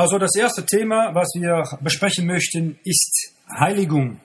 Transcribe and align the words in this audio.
Also 0.00 0.16
das 0.16 0.34
erste 0.34 0.64
Thema, 0.64 1.14
was 1.14 1.28
wir 1.34 1.62
besprechen 1.82 2.26
möchten, 2.26 2.78
ist 2.84 3.34
Heiligung. 3.54 4.18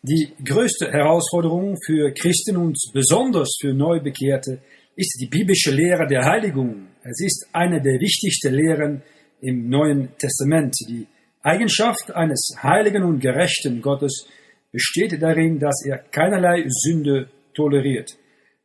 Die 0.00 0.32
größte 0.42 0.90
Herausforderung 0.90 1.76
für 1.84 2.10
Christen 2.14 2.56
und 2.56 2.78
besonders 2.94 3.54
für 3.60 3.74
Neubekehrte 3.74 4.62
ist 4.96 5.18
die 5.20 5.26
biblische 5.26 5.72
Lehre 5.72 6.06
der 6.06 6.24
Heiligung. 6.24 6.86
Es 7.02 7.20
ist 7.20 7.46
eine 7.52 7.82
der 7.82 8.00
wichtigsten 8.00 8.54
Lehren 8.54 9.02
im 9.42 9.68
Neuen 9.68 10.08
Testament. 10.16 10.74
Die 10.88 11.06
Eigenschaft 11.42 12.10
eines 12.10 12.56
heiligen 12.62 13.02
und 13.02 13.20
gerechten 13.20 13.82
Gottes 13.82 14.26
besteht 14.72 15.20
darin, 15.20 15.58
dass 15.58 15.84
er 15.84 15.98
keinerlei 15.98 16.64
Sünde 16.68 17.28
toleriert. 17.52 18.16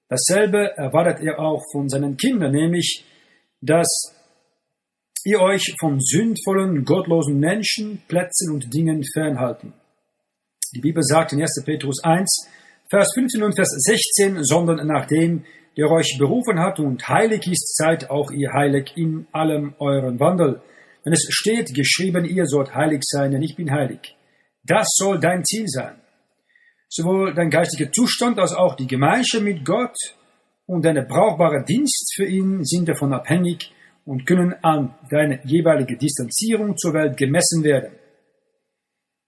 Dasselbe 0.08 0.71
erwartet 0.77 1.21
er 1.21 1.38
auch 1.38 1.62
von 1.73 1.90
seinen 1.90 2.16
Kindern, 2.16 2.53
nämlich, 2.53 3.03
dass 3.59 4.19
ihr 5.26 5.41
euch 5.41 5.76
von 5.80 6.00
sündvollen, 6.00 6.86
gottlosen 6.86 7.40
Menschen, 7.40 8.02
Plätzen 8.08 8.54
und 8.54 8.73
Dingen 8.73 9.04
fernhalten. 9.14 9.73
Die 10.73 10.82
Bibel 10.82 11.04
sagt 11.04 11.34
in 11.34 11.42
1. 11.42 11.64
Petrus 11.66 12.04
1, 12.04 12.48
Vers 12.90 13.12
15 13.14 13.44
und 13.44 13.55
Vers 13.55 13.70
16, 13.70 14.44
sondern 14.44 14.86
nachdem 14.88 15.44
der 15.78 15.90
euch 15.92 16.18
berufen 16.18 16.59
hat 16.59 16.80
und 16.80 17.08
heilig 17.08 17.48
ist, 17.48 17.78
seid 17.78 18.09
auch 18.09 18.32
ihr 18.32 18.52
heilig 18.52 18.92
in 18.95 19.28
allem 19.32 19.76
euren 19.80 20.20
Wandel. 20.20 20.62
Wenn 21.04 21.14
es 21.14 21.26
steht, 21.30 21.73
geschrieben, 21.73 22.26
ihr 22.26 22.45
sollt 22.45 22.76
heilig 22.76 23.02
sein, 23.04 23.31
denn 23.31 23.42
ich 23.42 23.56
bin 23.56 23.72
heilig. 23.72 24.16
Das 24.64 24.88
soll 24.95 25.20
dein 25.20 25.45
Ziel 25.45 25.67
sein. 25.67 25.95
Sowohl 26.90 27.34
dein 27.34 27.50
geistiger 27.50 27.92
Zustand 27.92 28.40
als 28.40 28.54
auch 28.54 28.76
die 28.76 28.88
Gemeinschaft 28.88 29.44
mit 29.44 29.64
Gott 29.64 29.95
und 30.66 30.84
deine 30.84 31.04
brauchbare 31.04 31.64
Dienst 31.64 32.14
für 32.16 32.26
ihn 32.26 32.66
sind 32.66 32.89
davon 32.89 33.14
abhängig, 33.14 33.72
und 34.09 34.25
können 34.25 34.55
an 34.63 34.95
deine 35.11 35.39
jeweilige 35.45 35.95
Distanzierung 35.95 36.75
zur 36.75 36.95
Welt 36.95 37.15
gemessen 37.15 37.63
werden. 37.63 37.91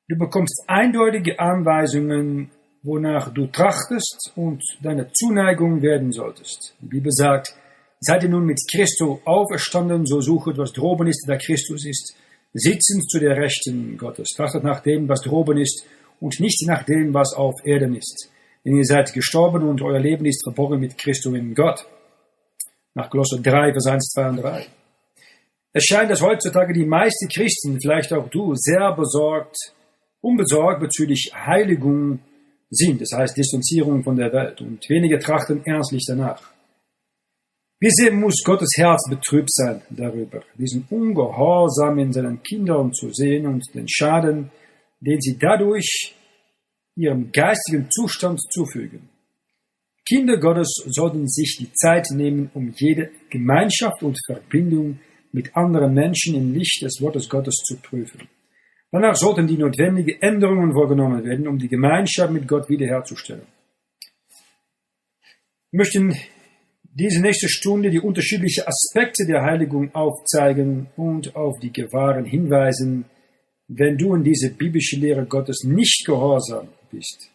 Du 0.07 0.17
bekommst 0.17 0.63
eindeutige 0.65 1.39
Anweisungen, 1.39 2.49
wonach 2.81 3.31
du 3.31 3.45
trachtest 3.45 4.31
und 4.35 4.63
deine 4.81 5.11
Zuneigung 5.11 5.83
werden 5.83 6.11
solltest. 6.11 6.75
Die 6.79 6.87
Bibel 6.87 7.11
sagt, 7.11 7.53
seid 7.99 8.23
ihr 8.23 8.29
nun 8.29 8.47
mit 8.47 8.59
Christo 8.71 9.21
auferstanden, 9.23 10.07
so 10.07 10.19
suchet, 10.19 10.57
was 10.57 10.73
droben 10.73 11.05
ist, 11.05 11.25
da 11.27 11.37
Christus 11.37 11.85
ist, 11.85 12.15
sitzend 12.53 13.07
zu 13.07 13.19
der 13.19 13.37
Rechten 13.37 13.99
Gottes. 13.99 14.29
Trachtet 14.35 14.63
nach 14.63 14.79
dem, 14.79 15.07
was 15.07 15.21
droben 15.21 15.59
ist 15.59 15.85
und 16.19 16.39
nicht 16.39 16.65
nach 16.65 16.81
dem, 16.85 17.13
was 17.13 17.35
auf 17.35 17.53
Erden 17.65 17.93
ist. 17.93 18.31
Denn 18.65 18.77
ihr 18.77 18.85
seid 18.85 19.13
gestorben 19.13 19.61
und 19.61 19.79
euer 19.83 19.99
Leben 19.99 20.25
ist 20.25 20.43
verborgen 20.43 20.79
mit 20.79 20.97
Christo 20.97 21.35
in 21.35 21.53
Gott 21.53 21.85
nach 22.93 23.09
Kolosser 23.09 23.39
3, 23.39 23.71
Vers 23.71 23.87
1, 23.87 24.09
2 24.13 24.29
und 24.29 24.37
3. 24.37 24.67
Es 25.73 25.85
scheint, 25.85 26.11
dass 26.11 26.21
heutzutage 26.21 26.73
die 26.73 26.85
meisten 26.85 27.29
Christen, 27.29 27.79
vielleicht 27.81 28.11
auch 28.11 28.29
du, 28.29 28.53
sehr 28.55 28.93
besorgt, 28.93 29.55
unbesorgt 30.19 30.81
bezüglich 30.81 31.31
Heiligung 31.33 32.19
sind, 32.69 33.01
das 33.01 33.11
heißt 33.13 33.37
Distanzierung 33.37 34.03
von 34.03 34.15
der 34.15 34.31
Welt, 34.33 34.61
und 34.61 34.87
wenige 34.89 35.19
trachten 35.19 35.65
ernstlich 35.65 36.05
danach. 36.07 36.51
Wie 37.79 37.89
sehr 37.89 38.11
muss 38.11 38.43
Gottes 38.43 38.69
Herz 38.77 39.09
betrübt 39.09 39.51
sein 39.51 39.81
darüber, 39.89 40.41
diesen 40.55 40.85
Ungehorsam 40.89 41.97
in 41.99 42.13
seinen 42.13 42.43
Kindern 42.43 42.93
zu 42.93 43.11
sehen 43.11 43.47
und 43.47 43.65
den 43.73 43.87
Schaden, 43.89 44.51
den 44.99 45.19
sie 45.19 45.37
dadurch 45.39 46.15
ihrem 46.95 47.31
geistigen 47.31 47.89
Zustand 47.89 48.39
zufügen. 48.51 49.09
Kinder 50.11 50.35
Gottes 50.35 50.73
sollten 50.87 51.25
sich 51.29 51.55
die 51.57 51.71
Zeit 51.71 52.07
nehmen, 52.11 52.51
um 52.53 52.73
jede 52.75 53.11
Gemeinschaft 53.29 54.03
und 54.03 54.19
Verbindung 54.25 54.99
mit 55.31 55.55
anderen 55.55 55.93
Menschen 55.93 56.35
im 56.35 56.53
Licht 56.53 56.81
des 56.81 56.99
Wortes 56.99 57.29
Gottes 57.29 57.55
zu 57.65 57.77
prüfen. 57.77 58.27
Danach 58.91 59.15
sollten 59.15 59.47
die 59.47 59.57
notwendigen 59.57 60.21
Änderungen 60.21 60.73
vorgenommen 60.73 61.23
werden, 61.23 61.47
um 61.47 61.57
die 61.57 61.69
Gemeinschaft 61.69 62.33
mit 62.33 62.45
Gott 62.45 62.67
wiederherzustellen. 62.67 63.47
Wir 65.71 65.77
möchten 65.77 66.13
diese 66.93 67.21
nächste 67.21 67.47
Stunde 67.47 67.89
die 67.89 68.01
unterschiedlichen 68.01 68.65
Aspekte 68.67 69.25
der 69.25 69.43
Heiligung 69.43 69.95
aufzeigen 69.95 70.87
und 70.97 71.37
auf 71.37 71.57
die 71.61 71.71
Gefahren 71.71 72.25
hinweisen, 72.25 73.05
wenn 73.69 73.97
du 73.97 74.13
in 74.15 74.25
diese 74.25 74.49
biblische 74.49 74.97
Lehre 74.97 75.25
Gottes 75.25 75.63
nicht 75.63 76.05
gehorsam 76.05 76.67
bist. 76.91 77.31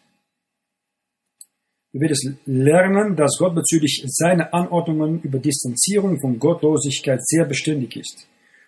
Du 1.93 2.01
wirst 2.01 2.29
lernen, 2.45 3.15
dass 3.15 3.37
Gott 3.39 3.55
bezüglich 3.55 4.03
seiner 4.07 4.53
Anordnungen 4.53 5.21
über 5.21 5.39
Distanzierung 5.39 6.19
von 6.19 6.37
Gottlosigkeit 6.37 7.25
sehr 7.25 7.45
beständig 7.45 7.95
ist. 7.95 8.27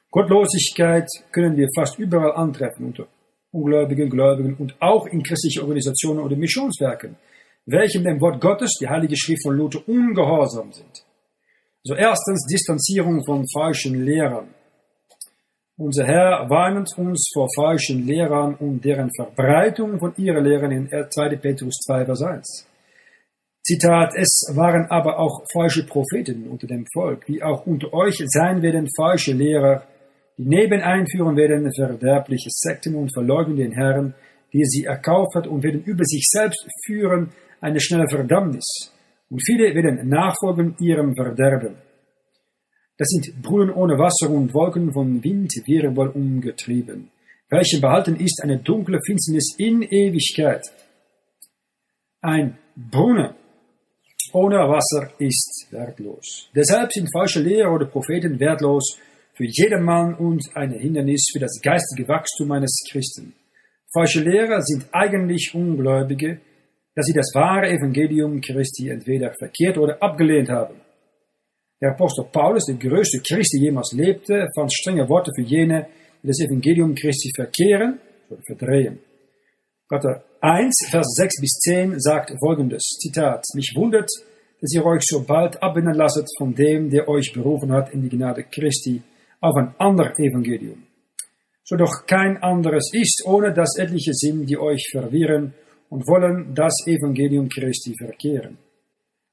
Gottlosigkeit 0.10 1.08
können 1.32 1.58
wir 1.58 1.68
fast 1.76 2.00
überall 2.00 2.32
antreffen, 2.32 2.88
unter 2.88 3.08
Ungläubigen, 3.52 4.10
Gläubigen 4.10 4.56
und 4.56 4.76
auch 4.80 5.06
in 5.08 5.22
christlichen 5.22 5.62
Organisationen 5.62 6.22
oder 6.22 6.36
Missionswerken, 6.36 7.18
welchen 7.66 8.04
dem 8.04 8.22
Wort 8.22 8.40
Gottes, 8.40 8.78
die 8.80 8.88
Heilige 8.88 9.18
Schrift 9.18 9.44
von 9.44 9.56
Luther, 9.56 9.88
ungehorsam 9.88 10.72
sind. 10.72 11.04
So 11.84 11.96
erstens 11.96 12.46
Distanzierung 12.46 13.24
von 13.26 13.46
falschen 13.52 14.06
Lehrern. 14.06 14.48
Unser 15.78 16.06
Herr 16.06 16.50
warnt 16.50 16.98
uns 16.98 17.30
vor 17.34 17.48
falschen 17.56 18.06
Lehrern 18.06 18.56
und 18.56 18.84
deren 18.84 19.10
Verbreitung 19.16 20.00
von 20.00 20.14
ihren 20.18 20.44
Lehren 20.44 20.72
in 20.72 20.90
2. 20.90 21.36
Petrus 21.38 21.76
2, 21.86 22.06
Vers 22.06 22.22
1. 22.22 22.69
Zitat, 23.64 24.14
es 24.16 24.52
waren 24.56 24.86
aber 24.90 25.20
auch 25.20 25.44
falsche 25.52 25.86
Propheten 25.86 26.48
unter 26.48 26.68
dem 26.68 26.86
Volk, 26.94 27.28
wie 27.28 27.44
auch 27.44 27.66
unter 27.66 27.94
euch 27.94 28.24
sein 28.26 28.62
werden 28.62 28.88
falsche 28.96 29.34
Lehrer, 29.34 29.84
die 30.38 30.46
neben 30.46 30.82
einführen 30.82 31.36
werden 31.36 31.70
verderbliche 31.76 32.50
Sekten 32.52 32.96
und 32.96 33.14
verleugnen 33.14 33.58
den 33.58 33.74
Herrn, 33.74 34.16
die 34.54 34.64
sie 34.66 34.86
erkauft 34.86 35.36
hat 35.36 35.48
und 35.48 35.64
werden 35.64 35.84
über 35.84 36.04
sich 36.06 36.28
selbst 36.30 36.66
führen 36.86 37.32
eine 37.62 37.80
schnelle 37.80 38.08
Verdammnis. 38.10 38.94
Und 39.30 39.46
viele 39.46 39.76
werden 39.76 40.08
nachfolgen 40.10 40.76
ihrem 40.80 41.16
Verderben. 41.16 41.76
Das 42.98 43.08
sind 43.10 43.42
Brunnen 43.42 43.72
ohne 43.72 43.98
Wasser 43.98 44.30
und 44.30 44.54
Wolken 44.54 44.92
von 44.92 45.24
Windwirbel 45.24 46.10
umgetrieben, 46.10 47.12
welchen 47.50 47.82
behalten 47.82 48.16
ist 48.16 48.42
eine 48.44 48.58
dunkle 48.58 49.00
Finsternis 49.06 49.56
in 49.58 49.84
Ewigkeit. 49.84 50.66
Ein 52.22 52.58
Brunnen 52.76 53.36
ohne 54.34 54.58
Wasser 54.58 55.12
ist 55.20 55.68
wertlos. 55.72 56.50
Deshalb 56.56 56.92
sind 56.92 57.10
falsche 57.12 57.42
Lehrer 57.42 57.74
oder 57.74 57.86
Propheten 57.86 58.40
wertlos 58.40 58.98
für 59.34 59.46
jedermann 59.46 60.16
und 60.16 60.44
ein 60.56 60.72
Hindernis 60.72 61.28
für 61.32 61.40
das 61.40 61.60
geistige 61.62 62.08
Wachstum 62.08 62.52
eines 62.52 62.84
Christen. 62.92 63.34
Falsche 63.94 64.22
Lehrer 64.22 64.62
sind 64.62 64.86
eigentlich 64.92 65.54
Ungläubige, 65.56 66.42
dass 66.96 67.06
sie 67.06 67.14
das 67.14 67.32
wahre 67.34 67.70
Evangelium 67.70 68.42
Christi 68.42 68.90
entweder 68.90 69.34
verkehrt 69.40 69.78
oder 69.78 70.02
abgelehnt 70.02 70.50
haben. 70.50 70.76
Der 71.82 71.92
Apostel 71.92 72.26
Paulus, 72.32 72.66
der 72.66 72.76
größte 72.76 73.20
Christ, 73.20 73.54
der 73.54 73.62
jemals 73.62 73.94
lebte, 73.94 74.48
fand 74.54 74.74
strenge 74.74 75.08
Worte 75.08 75.32
für 75.34 75.44
jene, 75.44 75.88
die 76.22 76.28
das 76.28 76.42
Evangelium 76.42 76.94
Christi 76.94 77.32
verkehren 77.34 78.00
oder 78.30 78.42
verdrehen. 78.46 79.00
Galater 79.92 80.24
1, 80.42 80.90
Vers 80.92 81.16
6 81.16 81.42
bis 81.42 81.54
10 81.66 82.00
sagt 82.00 82.32
folgendes, 82.40 82.84
Zitat, 83.02 83.44
mich 83.56 83.74
wundert, 83.76 84.08
dass 84.62 84.72
ihr 84.72 84.86
euch 84.86 85.02
so 85.04 85.24
bald 85.24 85.64
abbinden 85.64 85.96
lasset 85.96 86.28
von 86.38 86.54
dem, 86.54 86.92
der 86.92 87.08
euch 87.08 87.34
berufen 87.34 87.72
hat 87.72 87.92
in 87.92 88.04
die 88.04 88.16
Gnade 88.16 88.44
Christi, 88.44 89.02
auf 89.42 89.56
ein 89.56 89.74
anderes 89.80 90.20
Evangelium. 90.20 90.84
So 91.64 91.76
doch 91.76 92.06
kein 92.06 92.38
anderes 92.38 92.92
ist, 92.94 93.24
ohne 93.26 93.52
dass 93.52 93.80
etliche 93.80 94.14
sind, 94.14 94.48
die 94.48 94.60
euch 94.60 94.88
verwirren 94.92 95.56
und 95.90 96.08
wollen 96.08 96.54
das 96.54 96.76
Evangelium 96.86 97.50
Christi 97.50 97.96
verkehren. 97.98 98.60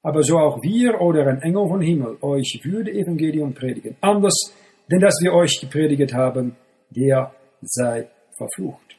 Aber 0.02 0.22
so 0.22 0.38
auch 0.38 0.62
wir 0.62 1.02
oder 1.02 1.26
ein 1.26 1.42
Engel 1.42 1.68
vom 1.68 1.82
Himmel 1.82 2.16
euch 2.22 2.60
würde 2.62 2.92
Evangelium 2.92 3.52
predigen, 3.52 3.96
anders, 4.00 4.54
denn 4.90 5.00
dass 5.00 5.20
wir 5.20 5.34
euch 5.34 5.60
gepredigt 5.60 6.14
haben, 6.14 6.56
der 6.88 7.30
sei 7.60 8.08
verflucht. 8.38 8.95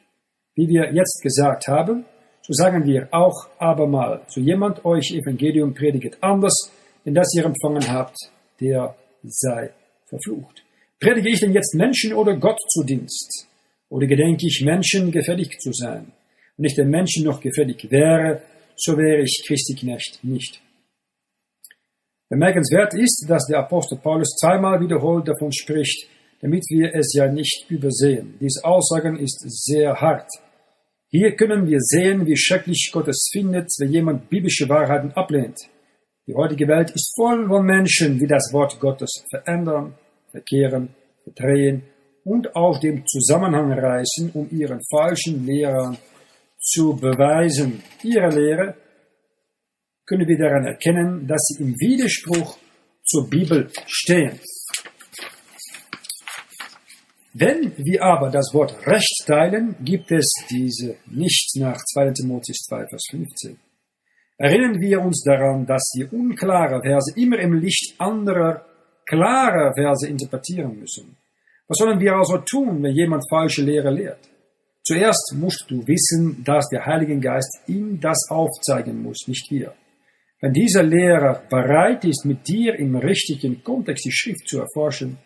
Wie 0.58 0.66
wir 0.66 0.92
jetzt 0.92 1.22
gesagt 1.22 1.68
haben, 1.68 2.04
so 2.42 2.52
sagen 2.52 2.84
wir 2.84 3.06
auch 3.12 3.46
abermal, 3.58 4.22
so 4.26 4.40
jemand 4.40 4.84
euch 4.84 5.12
Evangelium 5.12 5.72
predigt 5.72 6.18
anders, 6.20 6.72
denn 7.06 7.14
das 7.14 7.32
ihr 7.36 7.44
empfangen 7.44 7.86
habt, 7.88 8.16
der 8.60 8.96
sei 9.22 9.70
verflucht. 10.06 10.64
Predige 10.98 11.28
ich 11.28 11.38
denn 11.38 11.52
jetzt 11.52 11.76
Menschen 11.76 12.12
oder 12.12 12.36
Gott 12.36 12.58
zu 12.72 12.82
Dienst? 12.82 13.46
Oder 13.88 14.08
gedenke 14.08 14.48
ich 14.48 14.60
Menschen 14.64 15.12
gefällig 15.12 15.60
zu 15.60 15.72
sein? 15.72 16.10
Wenn 16.56 16.64
ich 16.64 16.74
den 16.74 16.90
Menschen 16.90 17.24
noch 17.24 17.40
gefällig 17.40 17.88
wäre, 17.92 18.42
so 18.74 18.98
wäre 18.98 19.22
ich 19.22 19.44
Christi 19.46 19.76
Knecht 19.76 20.18
nicht. 20.24 20.60
Bemerkenswert 22.28 22.94
ist, 22.94 23.26
dass 23.28 23.46
der 23.46 23.60
Apostel 23.60 23.98
Paulus 23.98 24.34
zweimal 24.34 24.80
wiederholt 24.80 25.28
davon 25.28 25.52
spricht, 25.52 26.08
damit 26.40 26.64
wir 26.68 26.92
es 26.96 27.14
ja 27.14 27.30
nicht 27.30 27.70
übersehen. 27.70 28.34
Diese 28.40 28.64
Aussagen 28.64 29.20
ist 29.20 29.38
sehr 29.64 29.94
hart. 29.94 30.28
Hier 31.10 31.34
können 31.36 31.66
wir 31.66 31.80
sehen, 31.80 32.26
wie 32.26 32.36
schrecklich 32.36 32.90
Gott 32.92 33.08
es 33.08 33.30
findet, 33.32 33.70
wenn 33.78 33.90
jemand 33.90 34.28
biblische 34.28 34.68
Wahrheiten 34.68 35.10
ablehnt. 35.12 35.58
Die 36.26 36.34
heutige 36.34 36.68
Welt 36.68 36.90
ist 36.90 37.14
voll 37.16 37.48
von 37.48 37.64
Menschen, 37.64 38.18
die 38.18 38.26
das 38.26 38.52
Wort 38.52 38.78
Gottes 38.78 39.24
verändern, 39.30 39.94
verkehren, 40.30 40.90
verdrehen 41.24 41.82
und 42.24 42.54
aus 42.54 42.80
dem 42.80 43.06
Zusammenhang 43.06 43.72
reißen, 43.72 44.32
um 44.34 44.48
ihren 44.50 44.80
falschen 44.90 45.46
Lehrern 45.46 45.96
zu 46.58 46.94
beweisen. 46.94 47.82
Ihre 48.02 48.28
Lehre 48.28 48.74
können 50.04 50.28
wir 50.28 50.38
daran 50.38 50.66
erkennen, 50.66 51.26
dass 51.26 51.42
sie 51.46 51.62
im 51.62 51.74
Widerspruch 51.80 52.58
zur 53.02 53.30
Bibel 53.30 53.70
stehen. 53.86 54.38
Wenn 57.40 57.72
wir 57.76 58.02
aber 58.02 58.30
das 58.30 58.52
Wort 58.52 58.74
Recht 58.84 59.22
teilen, 59.24 59.76
gibt 59.84 60.10
es 60.10 60.28
diese 60.50 60.96
nicht 61.06 61.54
nach 61.54 61.76
2 61.76 62.10
Timotheus 62.10 62.64
2, 62.68 62.86
Vers 62.88 63.04
15. 63.10 63.56
Erinnern 64.38 64.80
wir 64.80 65.00
uns 65.00 65.22
daran, 65.22 65.64
dass 65.64 65.84
wir 65.96 66.12
unklare 66.12 66.80
Verse 66.82 67.12
immer 67.14 67.38
im 67.38 67.52
Licht 67.52 67.94
anderer 68.00 68.64
klarer 69.06 69.72
Verse 69.74 70.08
interpretieren 70.08 70.80
müssen. 70.80 71.16
Was 71.68 71.78
sollen 71.78 72.00
wir 72.00 72.14
also 72.14 72.38
tun, 72.38 72.82
wenn 72.82 72.96
jemand 72.96 73.22
falsche 73.30 73.62
Lehre 73.62 73.92
lehrt? 73.92 74.28
Zuerst 74.82 75.32
musst 75.36 75.66
du 75.68 75.86
wissen, 75.86 76.42
dass 76.42 76.68
der 76.70 76.86
Heilige 76.86 77.20
Geist 77.20 77.60
ihm 77.68 78.00
das 78.00 78.18
aufzeigen 78.30 79.00
muss, 79.00 79.28
nicht 79.28 79.48
wir. 79.50 79.74
Wenn 80.40 80.54
dieser 80.54 80.82
Lehrer 80.82 81.42
bereit 81.48 82.04
ist, 82.04 82.24
mit 82.24 82.48
dir 82.48 82.74
im 82.74 82.96
richtigen 82.96 83.62
Kontext 83.62 84.06
die 84.06 84.12
Schrift 84.12 84.48
zu 84.48 84.58
erforschen, 84.58 85.18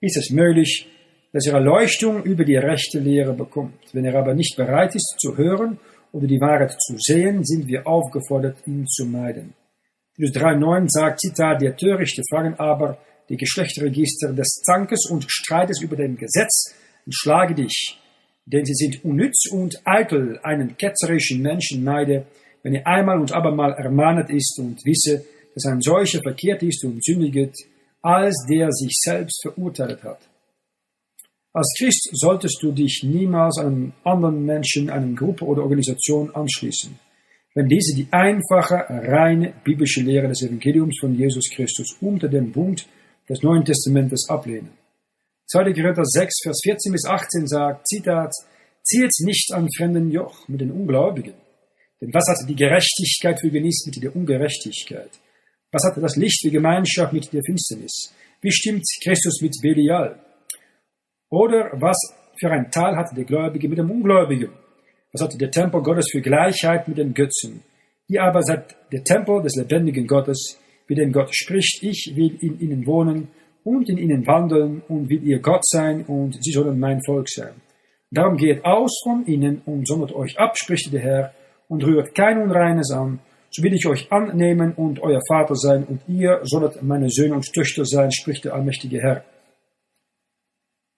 ist 0.00 0.16
es 0.16 0.30
möglich, 0.30 0.88
dass 1.32 1.46
er 1.46 1.54
Erleuchtung 1.54 2.22
über 2.24 2.44
die 2.44 2.56
rechte 2.56 2.98
Lehre 2.98 3.32
bekommt. 3.32 3.78
Wenn 3.92 4.04
er 4.04 4.16
aber 4.16 4.34
nicht 4.34 4.56
bereit 4.56 4.94
ist 4.94 5.16
zu 5.18 5.36
hören 5.36 5.78
oder 6.12 6.26
die 6.26 6.40
Wahrheit 6.40 6.72
zu 6.80 6.96
sehen, 6.98 7.44
sind 7.44 7.68
wir 7.68 7.86
aufgefordert, 7.86 8.56
ihn 8.66 8.86
zu 8.86 9.06
meiden. 9.06 9.54
Titus 10.16 10.34
3,9 10.34 10.86
sagt, 10.88 11.20
Zitat, 11.20 11.62
der 11.62 11.76
Törichte 11.76 12.22
fragen 12.28 12.54
aber 12.54 12.98
die 13.28 13.36
Geschlechterregister 13.36 14.32
des 14.32 14.60
Zankes 14.64 15.08
und 15.08 15.24
Streites 15.28 15.80
über 15.80 15.96
dem 15.96 16.16
Gesetz 16.16 16.74
und 17.06 17.14
schlage 17.14 17.54
dich, 17.54 17.96
denn 18.44 18.64
sie 18.64 18.74
sind 18.74 19.04
unnütz 19.04 19.46
und 19.50 19.80
eitel, 19.84 20.40
einen 20.42 20.76
ketzerischen 20.76 21.40
Menschen 21.40 21.84
meide, 21.84 22.26
wenn 22.62 22.74
er 22.74 22.86
einmal 22.86 23.20
und 23.20 23.32
abermal 23.32 23.72
ermahnet 23.74 24.30
ist 24.30 24.58
und 24.58 24.84
wisse, 24.84 25.24
dass 25.54 25.66
ein 25.66 25.80
solcher 25.80 26.20
verkehrt 26.22 26.62
ist 26.62 26.84
und 26.84 27.02
sündiget, 27.04 27.54
als 28.02 28.34
der 28.50 28.70
sich 28.72 28.92
selbst 29.00 29.40
verurteilt 29.42 30.02
hat. 30.02 30.29
Als 31.52 31.74
Christ 31.76 32.10
solltest 32.12 32.62
du 32.62 32.70
dich 32.70 33.02
niemals 33.02 33.58
einem 33.58 33.92
anderen 34.04 34.44
Menschen, 34.44 34.88
einer 34.88 35.12
Gruppe 35.16 35.44
oder 35.44 35.62
Organisation 35.62 36.32
anschließen, 36.32 36.96
wenn 37.54 37.66
diese 37.66 37.96
die 37.96 38.06
einfache, 38.12 38.84
reine 38.88 39.54
biblische 39.64 40.00
Lehre 40.00 40.28
des 40.28 40.42
Evangeliums 40.42 40.98
von 41.00 41.16
Jesus 41.16 41.50
Christus 41.50 41.96
unter 42.00 42.28
dem 42.28 42.52
Bund 42.52 42.86
des 43.28 43.42
Neuen 43.42 43.64
Testamentes 43.64 44.28
ablehnen. 44.28 44.70
2. 45.48 45.72
Korinther 45.72 46.04
6, 46.04 46.42
Vers 46.44 46.60
14 46.62 46.92
bis 46.92 47.04
18 47.04 47.46
sagt, 47.48 47.88
Zitat, 47.88 48.32
zieht 48.84 49.10
nicht 49.20 49.52
an 49.52 49.68
fremden 49.76 50.12
Joch 50.12 50.46
mit 50.46 50.60
den 50.60 50.70
Ungläubigen. 50.70 51.34
Denn 52.00 52.14
was 52.14 52.28
hat 52.28 52.48
die 52.48 52.54
Gerechtigkeit 52.54 53.40
für 53.40 53.50
genießt 53.50 53.86
mit 53.86 54.00
der 54.00 54.14
Ungerechtigkeit? 54.14 55.10
Was 55.72 55.82
hat 55.82 56.00
das 56.00 56.14
Licht 56.14 56.40
für 56.42 56.52
Gemeinschaft 56.52 57.12
mit 57.12 57.32
der 57.32 57.42
Finsternis? 57.42 58.14
Wie 58.40 58.52
stimmt 58.52 58.84
Christus 59.02 59.40
mit 59.42 59.56
Belial? 59.60 60.18
Oder 61.30 61.70
was 61.74 61.96
für 62.38 62.50
ein 62.50 62.70
Teil 62.70 62.96
hatte 62.96 63.14
der 63.14 63.24
Gläubige 63.24 63.68
mit 63.68 63.78
dem 63.78 63.90
Ungläubigen? 63.90 64.50
Was 65.12 65.22
hatte 65.22 65.38
der 65.38 65.50
Tempel 65.50 65.80
Gottes 65.82 66.08
für 66.10 66.20
Gleichheit 66.20 66.88
mit 66.88 66.98
den 66.98 67.14
Götzen? 67.14 67.62
Ihr 68.08 68.22
aber 68.22 68.42
seid 68.42 68.76
der 68.92 69.04
Tempel 69.04 69.40
des 69.42 69.54
lebendigen 69.56 70.06
Gottes, 70.06 70.58
wie 70.88 70.96
denn 70.96 71.12
Gott 71.12 71.28
spricht, 71.32 71.82
ich 71.82 72.12
will 72.16 72.36
in 72.40 72.58
ihnen 72.58 72.84
wohnen 72.84 73.28
und 73.62 73.88
in 73.88 73.98
ihnen 73.98 74.26
wandeln 74.26 74.82
und 74.88 75.08
will 75.08 75.22
ihr 75.22 75.38
Gott 75.38 75.64
sein 75.64 76.04
und 76.04 76.42
sie 76.42 76.50
sollen 76.50 76.78
mein 76.78 77.00
Volk 77.04 77.28
sein. 77.28 77.52
Darum 78.10 78.36
geht 78.36 78.64
aus 78.64 79.00
von 79.04 79.24
ihnen 79.26 79.62
und 79.66 79.86
sondert 79.86 80.12
euch 80.12 80.36
ab, 80.36 80.58
spricht 80.58 80.92
der 80.92 81.00
Herr, 81.00 81.34
und 81.68 81.84
rührt 81.84 82.12
kein 82.16 82.42
Unreines 82.42 82.90
an, 82.90 83.20
so 83.50 83.62
will 83.62 83.72
ich 83.72 83.86
euch 83.86 84.10
annehmen 84.10 84.72
und 84.74 85.00
euer 85.00 85.20
Vater 85.28 85.54
sein, 85.54 85.84
und 85.84 86.00
ihr 86.08 86.40
sollt 86.42 86.82
meine 86.82 87.08
Söhne 87.08 87.34
und 87.34 87.52
Töchter 87.52 87.84
sein, 87.84 88.10
spricht 88.10 88.44
der 88.44 88.54
allmächtige 88.54 89.00
Herr. 89.00 89.24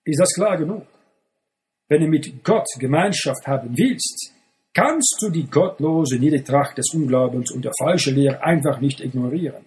Ist 0.05 0.19
das 0.19 0.33
klar 0.33 0.57
genug? 0.57 0.85
Wenn 1.87 2.01
du 2.01 2.07
mit 2.07 2.43
Gott 2.43 2.67
Gemeinschaft 2.79 3.45
haben 3.47 3.77
willst, 3.77 4.33
kannst 4.73 5.17
du 5.21 5.29
die 5.29 5.47
gottlose 5.49 6.17
Niedertracht 6.17 6.77
des 6.77 6.93
Unglaubens 6.93 7.51
und 7.51 7.63
der 7.63 7.71
falschen 7.77 8.15
Lehre 8.15 8.43
einfach 8.43 8.81
nicht 8.81 8.99
ignorieren. 8.99 9.63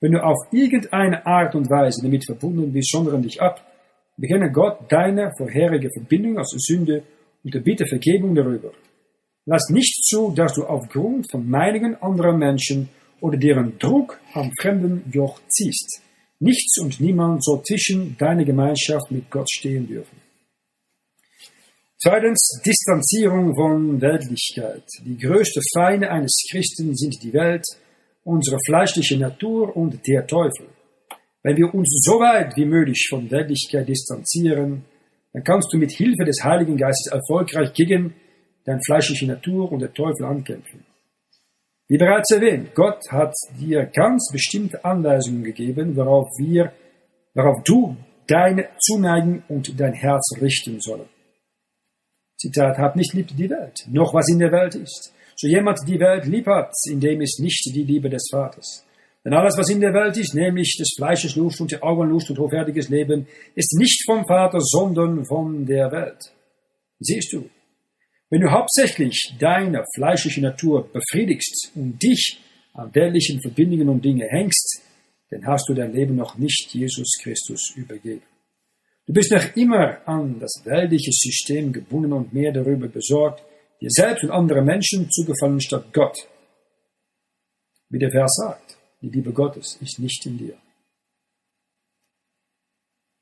Wenn 0.00 0.12
du 0.12 0.22
auf 0.22 0.38
irgendeine 0.52 1.26
Art 1.26 1.54
und 1.54 1.70
Weise 1.70 2.02
damit 2.02 2.24
verbunden 2.24 2.72
bist, 2.72 2.90
sondern 2.90 3.22
dich 3.22 3.40
ab, 3.40 3.60
bekenne 4.16 4.52
Gott 4.52 4.80
deine 4.90 5.32
vorherige 5.36 5.90
Verbindung 5.90 6.38
aus 6.38 6.54
Sünde 6.56 7.02
und 7.42 7.64
bitte 7.64 7.86
Vergebung 7.86 8.34
darüber. 8.34 8.72
Lass 9.46 9.68
nicht 9.68 10.04
zu, 10.04 10.30
dass 10.30 10.54
du 10.54 10.64
aufgrund 10.64 11.30
von 11.30 11.48
Meinungen 11.48 11.96
anderer 12.00 12.36
Menschen 12.36 12.88
oder 13.20 13.36
deren 13.36 13.78
Druck 13.78 14.18
am 14.32 14.50
fremden 14.60 15.10
Joch 15.10 15.40
ziehst. 15.48 16.02
Nichts 16.40 16.78
und 16.78 17.00
niemand 17.00 17.44
soll 17.44 17.62
zwischen 17.62 18.16
deiner 18.18 18.44
Gemeinschaft 18.44 19.10
mit 19.10 19.30
Gott 19.30 19.50
stehen 19.50 19.86
dürfen. 19.86 20.16
Zweitens, 21.98 22.60
Distanzierung 22.64 23.54
von 23.54 24.00
Weltlichkeit. 24.00 24.84
Die 25.06 25.16
größte 25.16 25.60
Feinde 25.72 26.10
eines 26.10 26.44
Christen 26.50 26.94
sind 26.94 27.22
die 27.22 27.32
Welt, 27.32 27.64
unsere 28.24 28.58
fleischliche 28.66 29.16
Natur 29.16 29.74
und 29.74 30.06
der 30.06 30.26
Teufel. 30.26 30.66
Wenn 31.42 31.56
wir 31.56 31.72
uns 31.72 31.88
so 32.04 32.20
weit 32.20 32.56
wie 32.56 32.66
möglich 32.66 33.06
von 33.08 33.30
Weltlichkeit 33.30 33.88
distanzieren, 33.88 34.84
dann 35.32 35.44
kannst 35.44 35.72
du 35.72 35.78
mit 35.78 35.92
Hilfe 35.92 36.24
des 36.24 36.42
Heiligen 36.42 36.76
Geistes 36.76 37.12
erfolgreich 37.12 37.72
gegen 37.72 38.14
deine 38.64 38.80
fleischliche 38.84 39.26
Natur 39.26 39.70
und 39.70 39.80
der 39.80 39.92
Teufel 39.92 40.24
ankämpfen. 40.26 40.84
Wie 41.94 41.98
bereits 41.98 42.32
erwähnt, 42.32 42.74
Gott 42.74 43.04
hat 43.12 43.32
dir 43.60 43.86
ganz 43.86 44.28
bestimmte 44.32 44.84
Anweisungen 44.84 45.44
gegeben, 45.44 45.94
worauf 45.94 46.26
wir, 46.38 46.72
worauf 47.34 47.62
du 47.62 47.96
deine 48.26 48.66
Zuneigung 48.80 49.44
und 49.48 49.78
dein 49.78 49.92
Herz 49.92 50.24
richten 50.40 50.80
sollen. 50.80 51.08
Zitat, 52.36 52.78
hab 52.78 52.96
nicht 52.96 53.14
lieb 53.14 53.28
die 53.36 53.48
Welt, 53.48 53.86
noch 53.92 54.12
was 54.12 54.28
in 54.28 54.40
der 54.40 54.50
Welt 54.50 54.74
ist. 54.74 55.14
So 55.36 55.46
jemand 55.46 55.78
die 55.86 56.00
Welt 56.00 56.26
lieb 56.26 56.48
hat, 56.48 56.72
in 56.90 56.98
dem 56.98 57.20
ist 57.20 57.38
nicht 57.38 57.64
die 57.72 57.84
Liebe 57.84 58.10
des 58.10 58.26
Vaters. 58.28 58.84
Denn 59.24 59.32
alles, 59.32 59.56
was 59.56 59.70
in 59.70 59.80
der 59.80 59.94
Welt 59.94 60.16
ist, 60.16 60.34
nämlich 60.34 60.76
des 60.76 60.94
Fleisches 60.96 61.36
Lust 61.36 61.60
und 61.60 61.70
der 61.70 61.84
Augenlust 61.84 62.28
und 62.28 62.40
hochwertiges 62.40 62.88
Leben, 62.88 63.28
ist 63.54 63.72
nicht 63.78 64.04
vom 64.04 64.26
Vater, 64.26 64.58
sondern 64.60 65.24
von 65.26 65.64
der 65.64 65.92
Welt. 65.92 66.32
Siehst 66.98 67.32
du, 67.34 67.48
wenn 68.30 68.40
du 68.40 68.50
hauptsächlich 68.50 69.34
deine 69.38 69.84
fleischliche 69.94 70.40
Natur 70.40 70.88
befriedigst 70.92 71.72
und 71.74 72.02
dich 72.02 72.40
an 72.72 72.94
weltlichen 72.94 73.40
Verbindungen 73.40 73.88
und 73.88 74.04
Dinge 74.04 74.26
hängst, 74.28 74.82
dann 75.30 75.46
hast 75.46 75.68
du 75.68 75.74
dein 75.74 75.92
Leben 75.92 76.16
noch 76.16 76.36
nicht 76.38 76.72
Jesus 76.72 77.16
Christus 77.22 77.72
übergeben. 77.76 78.22
Du 79.06 79.12
bist 79.12 79.30
noch 79.32 79.54
immer 79.56 80.06
an 80.08 80.40
das 80.40 80.62
weltliche 80.64 81.12
System 81.12 81.72
gebunden 81.72 82.12
und 82.12 82.32
mehr 82.32 82.52
darüber 82.52 82.88
besorgt, 82.88 83.42
dir 83.80 83.90
selbst 83.90 84.24
und 84.24 84.30
andere 84.30 84.62
Menschen 84.62 85.10
zu 85.10 85.24
gefallen 85.24 85.60
statt 85.60 85.92
Gott. 85.92 86.26
Wie 87.90 87.98
der 87.98 88.10
Vers 88.10 88.34
sagt, 88.36 88.78
die 89.02 89.10
Liebe 89.10 89.32
Gottes 89.32 89.76
ist 89.82 89.98
nicht 89.98 90.24
in 90.24 90.38
dir. 90.38 90.56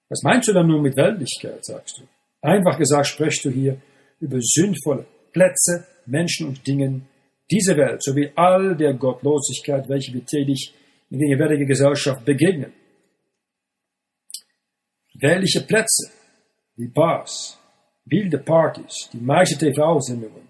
Was 0.08 0.22
meinst 0.22 0.48
du 0.48 0.52
dann 0.52 0.68
nur 0.68 0.80
mit 0.80 0.96
Weltlichkeit, 0.96 1.64
sagst 1.64 1.98
du? 1.98 2.02
Einfach 2.42 2.78
gesagt 2.78 3.06
sprichst 3.06 3.44
du 3.44 3.50
hier 3.50 3.80
über 4.22 4.38
sündvolle 4.40 5.04
Plätze, 5.32 5.86
Menschen 6.06 6.48
und 6.48 6.66
Dingen 6.66 7.08
dieser 7.50 7.76
Welt 7.76 8.02
sowie 8.02 8.30
all 8.34 8.76
der 8.76 8.94
Gottlosigkeit, 8.94 9.88
welche 9.88 10.14
wir 10.14 10.24
täglich 10.24 10.72
in 11.10 11.18
der 11.18 11.28
gegenwärtigen 11.28 11.66
Gesellschaft 11.66 12.24
begegnen. 12.24 12.72
Welche 15.20 15.60
Plätze, 15.60 16.10
wie 16.76 16.88
Bars, 16.88 17.58
wilde 18.06 18.38
Partys, 18.38 19.10
die 19.12 19.20
meisten 19.20 19.58
TV-Sendungen, 19.58 20.48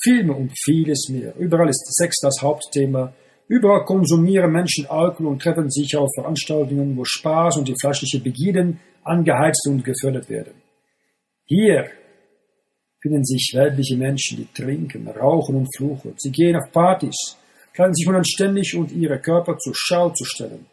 Filme 0.00 0.34
und 0.34 0.52
vieles 0.64 1.08
mehr. 1.08 1.34
Überall 1.36 1.70
ist 1.70 1.84
Sex 1.96 2.16
das 2.20 2.40
Hauptthema. 2.42 3.12
Überall 3.48 3.84
konsumieren 3.84 4.52
Menschen 4.52 4.86
Alkohol 4.86 5.32
und 5.32 5.42
treffen 5.42 5.70
sich 5.70 5.96
auf 5.96 6.10
Veranstaltungen, 6.14 6.96
wo 6.96 7.04
Spaß 7.04 7.56
und 7.56 7.68
die 7.68 7.74
fleischliche 7.80 8.20
Begierden 8.20 8.78
angeheizt 9.02 9.66
und 9.68 9.84
gefördert 9.84 10.28
werden. 10.28 10.54
Hier 11.46 11.90
finden 13.06 13.24
sich 13.24 13.52
weltliche 13.54 13.96
Menschen, 13.96 14.38
die 14.38 14.48
trinken, 14.52 15.06
rauchen 15.06 15.54
und 15.54 15.76
fluchen. 15.76 16.14
Sie 16.16 16.32
gehen 16.32 16.56
auf 16.56 16.72
Partys, 16.72 17.36
kleiden 17.72 17.94
sich 17.94 18.06
unanständig 18.08 18.74
und 18.76 18.90
ihre 18.90 19.20
Körper 19.20 19.56
zur 19.58 19.74
Schau 19.76 20.10
zu 20.10 20.24
stellen, 20.24 20.66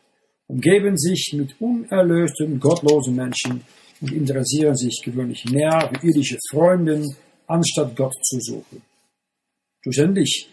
umgeben 0.48 0.98
sich 0.98 1.34
mit 1.38 1.56
unerlösten, 1.62 2.60
gottlosen 2.60 3.16
Menschen 3.16 3.62
und 4.02 4.12
interessieren 4.12 4.76
sich 4.76 5.00
gewöhnlich 5.04 5.46
mehr 5.46 5.90
für 5.90 6.08
irdische 6.08 6.38
Freunden, 6.50 7.16
anstatt 7.46 7.96
Gott 7.96 8.16
zu 8.24 8.40
suchen. 8.40 8.82
Schlussendlich 9.82 10.50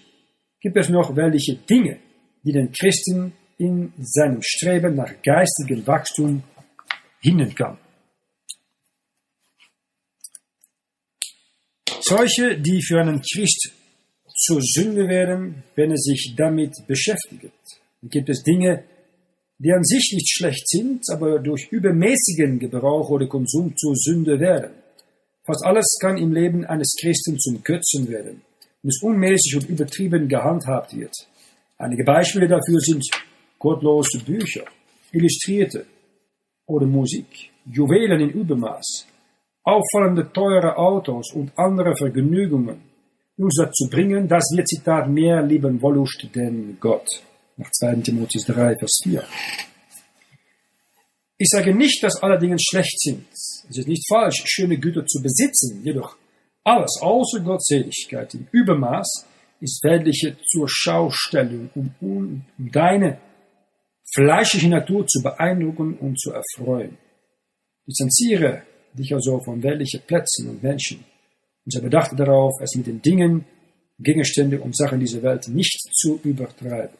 gibt 0.60 0.76
es 0.76 0.90
noch 0.90 1.16
welche 1.16 1.54
Dinge, 1.54 1.96
die 2.42 2.52
den 2.52 2.70
Christen 2.72 3.32
in 3.56 3.92
seinem 3.98 4.42
Streben 4.42 4.96
nach 4.96 5.14
geistigem 5.22 5.86
Wachstum 5.86 6.42
hindern 7.20 7.54
kann. 7.54 7.78
Solche, 12.10 12.58
die 12.58 12.82
für 12.82 13.00
einen 13.00 13.22
Christ 13.22 13.72
zur 14.34 14.60
Sünde 14.60 15.06
werden, 15.08 15.62
wenn 15.76 15.90
er 15.92 15.96
sich 15.96 16.34
damit 16.36 16.72
beschäftigt. 16.88 17.52
Dann 18.00 18.10
gibt 18.10 18.28
es 18.28 18.42
Dinge, 18.42 18.84
die 19.58 19.72
an 19.72 19.84
sich 19.84 20.12
nicht 20.14 20.28
schlecht 20.28 20.66
sind, 20.68 21.02
aber 21.12 21.38
durch 21.38 21.68
übermäßigen 21.70 22.58
Gebrauch 22.58 23.10
oder 23.10 23.26
Konsum 23.26 23.76
zur 23.76 23.94
Sünde 23.94 24.40
werden. 24.40 24.72
Fast 25.44 25.64
alles 25.64 25.86
kann 26.00 26.16
im 26.16 26.32
Leben 26.32 26.64
eines 26.64 26.96
Christen 27.00 27.38
zum 27.38 27.62
Götzen 27.62 28.08
werden, 28.08 28.42
wenn 28.82 28.88
es 28.88 29.02
unmäßig 29.02 29.56
und 29.56 29.68
übertrieben 29.68 30.28
gehandhabt 30.28 30.96
wird. 30.96 31.14
Einige 31.78 32.04
Beispiele 32.04 32.48
dafür 32.48 32.80
sind 32.80 33.04
gottlose 33.58 34.18
Bücher, 34.24 34.64
Illustrierte 35.12 35.86
oder 36.66 36.86
Musik, 36.86 37.50
Juwelen 37.70 38.20
in 38.20 38.30
Übermaß, 38.30 39.06
auffallende 39.64 40.32
teure 40.32 40.76
Autos 40.76 41.32
und 41.32 41.52
andere 41.56 41.96
Vergnügungen, 41.96 42.80
uns 43.36 43.56
dazu 43.56 43.88
bringen, 43.88 44.28
dass 44.28 44.44
wir, 44.54 44.64
Zitat, 44.64 45.08
mehr 45.08 45.42
lieben 45.42 45.80
Wollust 45.80 46.28
denn 46.34 46.76
Gott. 46.80 47.08
Nach 47.56 47.70
2. 47.70 47.96
Timotheus 47.96 48.44
3, 48.44 48.76
Vers 48.76 49.00
4. 49.02 49.24
Ich 51.38 51.48
sage 51.48 51.74
nicht, 51.74 52.02
dass 52.02 52.22
alle 52.22 52.38
Dinge 52.38 52.56
schlecht 52.60 53.00
sind. 53.00 53.26
Es 53.32 53.78
ist 53.78 53.88
nicht 53.88 54.06
falsch, 54.08 54.42
schöne 54.44 54.78
Güter 54.78 55.06
zu 55.06 55.22
besitzen, 55.22 55.82
jedoch 55.82 56.16
alles 56.64 56.98
außer 57.00 57.40
Gottseligkeit 57.40 58.34
im 58.34 58.46
Übermaß 58.52 59.26
ist 59.60 59.82
weltliche 59.84 60.36
zur 60.44 60.66
Schaustellung, 60.68 61.70
um, 61.74 61.94
um, 62.00 62.44
um 62.58 62.70
deine 62.70 63.20
fleischliche 64.12 64.68
Natur 64.68 65.06
zu 65.06 65.22
beeindrucken 65.22 65.96
und 65.98 66.18
zu 66.18 66.32
erfreuen. 66.32 66.98
Distanziere 67.86 68.62
dich 68.94 69.12
also 69.14 69.40
von 69.40 69.62
weltlichen 69.62 70.00
Plätzen 70.06 70.48
und 70.48 70.62
Menschen 70.62 71.04
und 71.64 71.72
sei 71.72 71.80
bedacht 71.80 72.18
darauf, 72.18 72.54
es 72.62 72.74
mit 72.74 72.86
den 72.86 73.02
Dingen, 73.02 73.44
Gegenstände 73.98 74.60
und 74.60 74.76
Sachen 74.76 75.00
dieser 75.00 75.22
Welt 75.22 75.48
nicht 75.48 75.78
zu 75.94 76.18
übertreiben. 76.24 76.96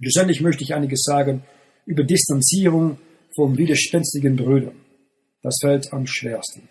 Schlussendlich 0.00 0.40
möchte 0.40 0.64
ich 0.64 0.74
einiges 0.74 1.02
sagen 1.02 1.42
über 1.86 2.04
Distanzierung 2.04 2.98
von 3.34 3.56
widerspenstigen 3.56 4.36
Brüdern. 4.36 4.76
Das 5.42 5.56
fällt 5.60 5.92
am 5.92 6.06
schwersten. 6.06 6.68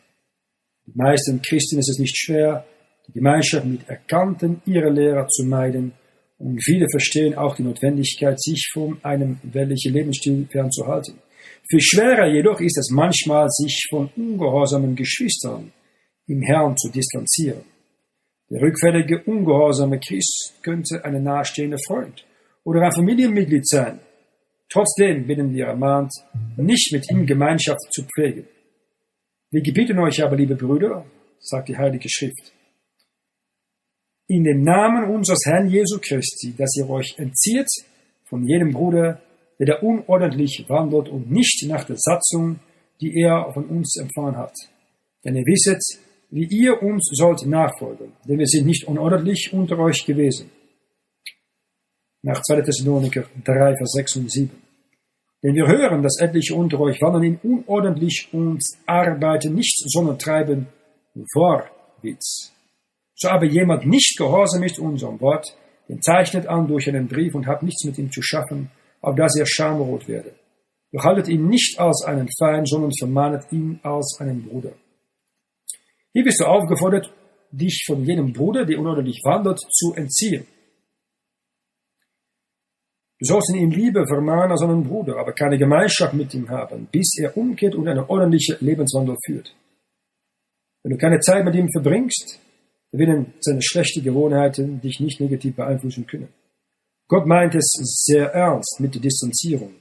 Die 0.85 0.93
meisten 0.95 1.41
Christen 1.41 1.79
ist 1.79 1.89
es 1.89 1.99
nicht 1.99 2.17
schwer, 2.17 2.65
die 3.07 3.13
Gemeinschaft 3.13 3.65
mit 3.65 3.87
Erkannten 3.89 4.61
ihrer 4.65 4.89
Lehrer 4.89 5.27
zu 5.27 5.43
meiden, 5.43 5.93
und 6.37 6.59
viele 6.63 6.87
verstehen 6.89 7.35
auch 7.35 7.55
die 7.55 7.61
Notwendigkeit, 7.61 8.41
sich 8.41 8.71
von 8.73 8.97
einem 9.03 9.37
weltlichen 9.43 9.93
Lebensstil 9.93 10.47
fernzuhalten. 10.51 11.19
Viel 11.71 11.79
schwerer 11.79 12.27
jedoch 12.27 12.59
ist 12.59 12.77
es 12.77 12.89
manchmal, 12.91 13.47
sich 13.49 13.87
von 13.89 14.09
ungehorsamen 14.17 14.93
Geschwistern 14.93 15.71
im 16.27 16.41
Herrn 16.41 16.75
zu 16.75 16.89
distanzieren. 16.89 17.63
Der 18.49 18.61
rückfällige, 18.61 19.23
ungehorsame 19.23 19.97
Christ 19.97 20.55
könnte 20.63 21.05
ein 21.05 21.23
nahestehender 21.23 21.77
Freund 21.87 22.25
oder 22.65 22.81
ein 22.81 22.91
Familienmitglied 22.91 23.65
sein. 23.65 24.01
Trotzdem 24.67 25.25
werden 25.29 25.53
wir 25.53 25.67
ermahnt, 25.67 26.11
nicht 26.57 26.91
mit 26.91 27.09
ihm 27.09 27.25
Gemeinschaft 27.25 27.93
zu 27.93 28.03
pflegen. 28.03 28.45
Wir 29.49 29.61
gebieten 29.61 29.97
euch 29.99 30.21
aber, 30.21 30.35
liebe 30.35 30.55
Brüder, 30.55 31.05
sagt 31.39 31.69
die 31.69 31.77
Heilige 31.77 32.09
Schrift, 32.09 32.51
in 34.27 34.43
dem 34.43 34.61
Namen 34.63 35.09
unseres 35.15 35.45
Herrn 35.45 35.69
Jesu 35.69 35.99
Christi, 36.01 36.53
dass 36.57 36.75
ihr 36.75 36.89
euch 36.89 37.15
entzieht 37.17 37.69
von 38.25 38.45
jedem 38.45 38.71
Bruder, 38.71 39.21
der 39.61 39.75
da 39.75 39.81
unordentlich 39.81 40.65
wandelt 40.69 41.07
und 41.07 41.29
nicht 41.29 41.63
nach 41.67 41.83
der 41.83 41.95
Satzung, 41.95 42.59
die 42.99 43.21
er 43.21 43.51
von 43.53 43.65
uns 43.65 43.95
empfangen 43.95 44.35
hat. 44.35 44.55
Denn 45.23 45.35
ihr 45.35 45.45
wisset, 45.45 45.83
wie 46.31 46.47
ihr 46.47 46.81
uns 46.81 47.11
sollt 47.13 47.45
nachfolgen, 47.45 48.11
denn 48.27 48.39
wir 48.39 48.47
sind 48.47 48.65
nicht 48.65 48.87
unordentlich 48.87 49.53
unter 49.53 49.77
euch 49.77 50.03
gewesen. 50.03 50.49
Nach 52.23 52.41
2. 52.41 52.61
Thessaloniker 52.61 53.25
3, 53.43 53.75
Vers 53.77 53.91
6 53.91 54.15
und 54.15 54.31
7. 54.31 54.49
Denn 55.43 55.53
wir 55.53 55.67
hören, 55.67 56.01
dass 56.01 56.19
etliche 56.19 56.55
unter 56.55 56.79
euch 56.79 56.99
wandern 56.99 57.23
in 57.23 57.39
unordentlich 57.43 58.29
und 58.31 58.63
arbeiten 58.87 59.53
nicht, 59.53 59.77
sondern 59.91 60.17
treiben 60.17 60.65
Vorwitz. 61.31 62.51
So 63.13 63.29
aber 63.29 63.45
jemand 63.45 63.85
nicht 63.85 64.17
gehorsam 64.17 64.63
ist 64.63 64.79
unserem 64.79 65.21
Wort, 65.21 65.55
den 65.87 66.01
zeichnet 66.01 66.47
an 66.47 66.67
durch 66.67 66.89
einen 66.89 67.07
Brief 67.07 67.35
und 67.35 67.45
hat 67.45 67.61
nichts 67.61 67.83
mit 67.85 67.99
ihm 67.99 68.11
zu 68.11 68.23
schaffen, 68.23 68.71
auf 69.01 69.15
dass 69.15 69.35
er 69.37 69.45
schamrot 69.45 70.07
werde. 70.07 70.33
Doch 70.91 71.03
haltet 71.03 71.27
ihn 71.27 71.47
nicht 71.47 71.79
als 71.79 72.03
einen 72.05 72.27
Feind, 72.37 72.67
sondern 72.67 72.91
vermahnet 72.97 73.51
ihn 73.51 73.79
als 73.83 74.17
einen 74.19 74.43
Bruder. 74.43 74.73
Hier 76.13 76.23
bist 76.23 76.39
du 76.41 76.45
aufgefordert, 76.45 77.11
dich 77.51 77.83
von 77.85 78.03
jenem 78.03 78.33
Bruder, 78.33 78.65
der 78.65 78.79
unordentlich 78.79 79.21
wandelt, 79.23 79.59
zu 79.59 79.93
entziehen. 79.93 80.45
Du 83.19 83.25
sollst 83.25 83.53
ihn 83.53 83.61
in 83.61 83.71
Liebe 83.71 84.05
vermahnen 84.07 84.51
als 84.51 84.63
einen 84.63 84.83
Bruder, 84.83 85.17
aber 85.17 85.33
keine 85.33 85.57
Gemeinschaft 85.57 86.13
mit 86.13 86.33
ihm 86.33 86.49
haben, 86.49 86.87
bis 86.91 87.17
er 87.19 87.37
umkehrt 87.37 87.75
und 87.75 87.87
einen 87.87 88.03
ordentlichen 88.05 88.57
Lebenswandel 88.59 89.15
führt. 89.25 89.55
Wenn 90.83 90.93
du 90.93 90.97
keine 90.97 91.19
Zeit 91.19 91.45
mit 91.45 91.55
ihm 91.55 91.69
verbringst, 91.71 92.39
werden 92.91 93.33
seine 93.39 93.61
schlechten 93.61 94.03
Gewohnheiten 94.03 94.81
dich 94.81 94.99
nicht 94.99 95.21
negativ 95.21 95.55
beeinflussen 95.55 96.07
können. 96.07 96.29
Gott 97.11 97.25
meint 97.25 97.55
es 97.55 97.69
sehr 98.05 98.27
ernst 98.27 98.79
mit 98.79 98.93
der 98.95 99.01
Distanzierung. 99.01 99.73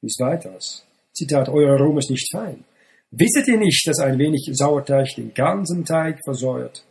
Wie 0.00 0.08
es 0.08 0.18
weiter 0.18 0.56
ist. 0.56 0.84
Zitat, 1.12 1.48
euer 1.48 1.78
Ruhm 1.78 1.98
ist 1.98 2.10
nicht 2.10 2.28
fein. 2.32 2.64
Wisset 3.12 3.46
ihr 3.46 3.56
nicht, 3.56 3.86
dass 3.86 4.00
ein 4.00 4.18
wenig 4.18 4.50
Sauerteig 4.52 5.14
den 5.14 5.32
ganzen 5.32 5.84
Teig 5.84 6.18
versäuert? 6.24 6.82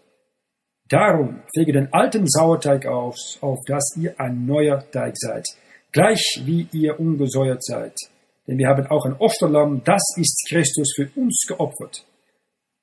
Darum 0.87 1.41
pflege 1.53 1.73
den 1.73 1.91
alten 1.91 2.25
Sauerteig 2.25 2.85
aus, 2.85 3.37
auf 3.41 3.59
dass 3.67 3.97
ihr 3.97 4.17
ein 4.17 4.45
neuer 4.45 4.89
Teig 4.91 5.17
seid, 5.17 5.45
gleich 5.91 6.41
wie 6.45 6.69
ihr 6.71 6.97
ungesäuert 6.97 7.61
seid. 7.65 7.97
Denn 8.47 8.57
wir 8.57 8.69
haben 8.69 8.87
auch 8.87 9.05
ein 9.05 9.19
Opferlamm, 9.19 9.81
das 9.83 10.03
ist 10.15 10.47
Christus 10.47 10.93
für 10.95 11.09
uns 11.19 11.43
geopfert. 11.45 12.05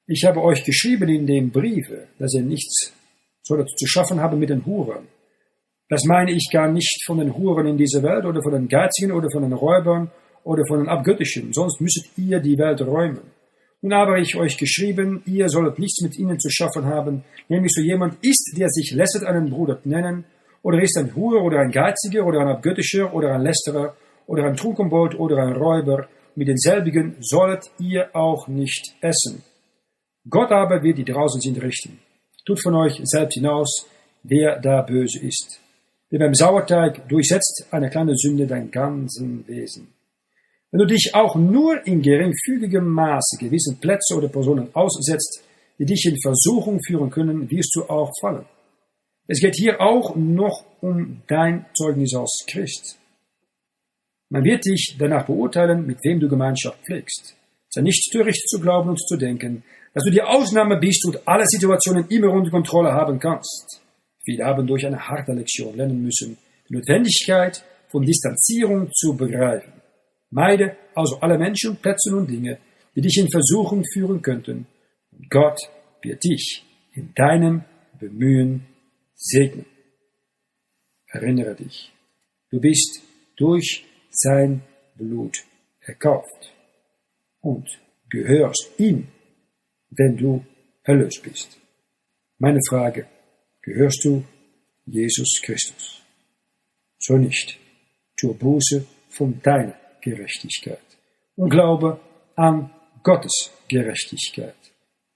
Ich 0.06 0.26
habe 0.26 0.42
euch 0.42 0.62
geschrieben 0.62 1.08
in 1.08 1.26
dem 1.26 1.50
Briefe, 1.50 2.08
dass 2.18 2.34
ihr 2.34 2.42
nichts 2.42 2.92
sollt 3.42 3.70
zu 3.78 3.86
schaffen 3.86 4.20
haben 4.20 4.38
mit 4.38 4.50
den 4.50 4.66
Huren. 4.66 5.08
Das 5.88 6.04
meine 6.04 6.32
ich 6.32 6.48
gar 6.52 6.70
nicht 6.70 7.04
von 7.04 7.18
den 7.18 7.36
Huren 7.36 7.66
in 7.66 7.76
dieser 7.76 8.02
Welt 8.02 8.24
oder 8.24 8.42
von 8.42 8.52
den 8.52 8.68
Geizigen 8.68 9.12
oder 9.12 9.28
von 9.30 9.42
den 9.42 9.52
Räubern 9.52 10.10
oder 10.42 10.62
von 10.66 10.78
den 10.78 10.88
Abgöttischen, 10.88 11.52
sonst 11.52 11.80
müsstet 11.80 12.06
ihr 12.16 12.40
die 12.40 12.58
Welt 12.58 12.80
räumen. 12.80 13.20
Nun 13.82 13.94
habe 13.94 14.18
ich 14.18 14.34
euch 14.34 14.56
geschrieben, 14.56 15.22
ihr 15.26 15.48
sollt 15.50 15.78
nichts 15.78 16.00
mit 16.00 16.18
ihnen 16.18 16.38
zu 16.38 16.48
schaffen 16.48 16.86
haben, 16.86 17.22
nämlich 17.48 17.72
so 17.74 17.82
jemand 17.82 18.16
ist, 18.22 18.54
der 18.56 18.68
sich 18.70 18.92
lässet 18.92 19.24
einen 19.24 19.50
Bruder 19.50 19.78
nennen, 19.84 20.24
oder 20.62 20.80
ist 20.82 20.96
ein 20.96 21.14
Hure 21.14 21.42
oder 21.42 21.58
ein 21.58 21.70
Geiziger 21.70 22.24
oder 22.24 22.40
ein 22.40 22.48
Abgöttischer 22.48 23.12
oder 23.12 23.34
ein 23.34 23.42
Lästerer 23.42 23.94
oder 24.26 24.44
ein 24.44 24.56
Trunkenbold 24.56 25.14
oder 25.18 25.36
ein 25.36 25.52
Räuber, 25.52 26.08
mit 26.34 26.48
denselbigen 26.48 27.16
sollt 27.20 27.70
ihr 27.78 28.08
auch 28.16 28.48
nicht 28.48 28.94
essen. 29.02 29.44
Gott 30.28 30.50
aber 30.50 30.82
wird 30.82 30.96
die 30.96 31.04
draußen 31.04 31.42
sind 31.42 31.62
richten. 31.62 32.00
Tut 32.46 32.62
von 32.62 32.74
euch 32.74 32.98
selbst 33.04 33.34
hinaus, 33.34 33.86
wer 34.22 34.58
da 34.58 34.80
böse 34.80 35.20
ist. 35.20 35.60
Wie 36.14 36.18
beim 36.18 36.32
Sauerteig 36.32 37.08
durchsetzt 37.08 37.66
eine 37.72 37.90
kleine 37.90 38.16
Sünde 38.16 38.46
dein 38.46 38.70
ganzen 38.70 39.44
Wesen. 39.48 39.88
Wenn 40.70 40.78
du 40.78 40.86
dich 40.86 41.10
auch 41.12 41.34
nur 41.34 41.84
in 41.88 42.02
geringfügigem 42.02 42.86
Maße 42.86 43.36
gewissen 43.40 43.80
Plätze 43.80 44.14
oder 44.14 44.28
Personen 44.28 44.68
aussetzt, 44.74 45.42
die 45.76 45.84
dich 45.84 46.06
in 46.06 46.16
Versuchung 46.22 46.78
führen 46.86 47.10
können, 47.10 47.50
wirst 47.50 47.74
du 47.74 47.82
auch 47.90 48.12
fallen. 48.20 48.44
Es 49.26 49.40
geht 49.40 49.56
hier 49.56 49.80
auch 49.80 50.14
noch 50.14 50.64
um 50.80 51.22
dein 51.26 51.66
Zeugnis 51.76 52.14
als 52.14 52.44
Christ. 52.46 52.96
Man 54.28 54.44
wird 54.44 54.66
dich 54.66 54.94
danach 54.96 55.26
beurteilen, 55.26 55.84
mit 55.84 55.98
wem 56.04 56.20
du 56.20 56.28
Gemeinschaft 56.28 56.78
pflegst. 56.86 57.34
Sei 57.70 57.80
nicht 57.80 58.08
töricht 58.12 58.48
zu 58.48 58.60
glauben 58.60 58.90
und 58.90 59.00
zu 59.00 59.16
denken, 59.16 59.64
dass 59.94 60.04
du 60.04 60.12
die 60.12 60.22
Ausnahme 60.22 60.76
bist 60.76 61.04
und 61.06 61.26
alle 61.26 61.44
Situationen 61.48 62.06
immer 62.06 62.30
unter 62.30 62.52
Kontrolle 62.52 62.92
haben 62.92 63.18
kannst. 63.18 63.83
Viele 64.24 64.44
haben 64.44 64.66
durch 64.66 64.86
eine 64.86 65.08
harte 65.08 65.32
Lektion 65.32 65.76
lernen 65.76 66.02
müssen, 66.02 66.38
die 66.68 66.74
Notwendigkeit 66.74 67.62
von 67.88 68.04
Distanzierung 68.04 68.90
zu 68.92 69.16
begreifen. 69.16 69.72
Meide 70.30 70.76
also 70.94 71.18
alle 71.20 71.38
Menschen, 71.38 71.76
Plätze 71.76 72.16
und 72.16 72.28
Dinge, 72.28 72.58
die 72.96 73.00
dich 73.00 73.18
in 73.18 73.30
Versuchung 73.30 73.84
führen 73.92 74.22
könnten. 74.22 74.66
Und 75.12 75.30
Gott 75.30 75.58
wird 76.02 76.24
dich 76.24 76.64
in 76.92 77.12
deinem 77.14 77.64
Bemühen 78.00 78.66
segnen. 79.14 79.66
Erinnere 81.06 81.54
dich, 81.54 81.92
du 82.50 82.60
bist 82.60 83.00
durch 83.36 83.84
sein 84.10 84.62
Blut 84.96 85.44
erkauft 85.80 86.52
und 87.40 87.68
gehörst 88.10 88.70
ihm, 88.78 89.08
wenn 89.90 90.16
du 90.16 90.44
erlöst 90.82 91.22
bist. 91.22 91.60
Meine 92.38 92.60
Frage, 92.68 93.06
gehörst 93.64 94.04
du 94.04 94.24
Jesus 94.86 95.40
Christus? 95.42 96.02
So 96.98 97.16
nicht. 97.16 97.58
Zur 98.16 98.34
Buße 98.34 98.86
von 99.08 99.40
deiner 99.42 99.74
Gerechtigkeit 100.00 100.80
und 101.36 101.50
glaube 101.50 102.00
an 102.36 102.70
Gottes 103.02 103.50
Gerechtigkeit. 103.68 104.56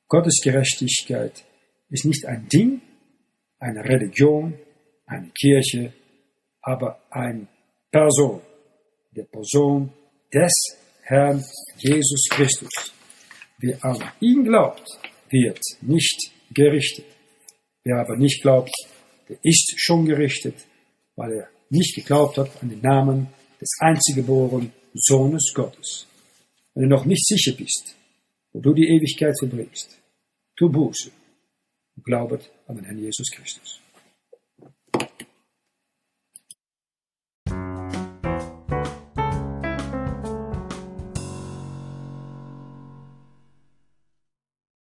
Gottes 0.09 0.41
Gerechtigkeit 0.43 1.45
ist 1.91 2.05
nicht 2.05 2.25
ein 2.27 2.49
Ding, 2.49 2.81
eine 3.59 3.85
Religion, 3.85 4.55
eine 5.07 5.31
Kirche, 5.31 5.93
aber 6.63 7.01
eine 7.11 7.47
Person, 7.91 8.41
die 9.15 9.23
Person 9.23 9.93
des 10.33 10.53
Herrn 11.03 11.45
Jesus 11.79 12.29
Christus. 12.31 12.93
Wer 13.59 13.83
an 13.85 14.03
ihn 14.21 14.45
glaubt, 14.45 14.87
wird 15.31 15.61
nicht 15.81 16.33
gerichtet. 16.53 17.07
Wer 17.89 18.01
aber 18.01 18.19
nicht 18.19 18.43
glaubt, 18.43 18.71
der 19.31 19.39
ist 19.43 19.73
schon 19.79 20.05
gerichtet, 20.05 20.57
weil 21.17 21.33
er 21.33 21.49
nicht 21.71 21.95
geglaubt 21.95 22.37
hat 22.37 22.51
an 22.61 22.69
den 22.69 22.83
Namen 22.83 23.29
des 23.59 23.71
einziggeborenen 23.81 24.73
Sohnes 24.93 25.55
Gottes. 25.55 26.07
Wenn 26.75 26.83
du 26.83 26.89
noch 26.91 27.07
nicht 27.07 27.27
sicher 27.27 27.57
bist, 27.57 27.95
wo 28.53 28.61
du 28.61 28.75
die 28.75 28.89
Ewigkeit 28.89 29.35
verbringst, 29.39 29.97
tu 30.55 30.69
Buße 30.69 31.11
und 31.97 32.05
glaubet 32.05 32.51
an 32.67 32.77
den 32.77 32.85
Herrn 32.85 32.99
Jesus 32.99 33.31
Christus. 33.31 33.81